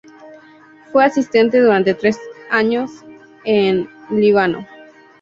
Fue 0.91 1.05
asistente 1.05 1.59
durante 1.59 1.93
tres 1.93 2.19
anos 2.49 2.89
en 3.45 3.87
Líbano, 4.09 4.17
en 4.17 4.17
Lyon 4.19 4.21
y 4.21 4.29
en 4.29 4.53
París. 4.63 4.67